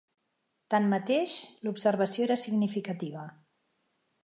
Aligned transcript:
Tanmateix, 0.73 1.35
l'observació 1.67 2.25
era 2.29 2.39
significativa. 2.47 3.29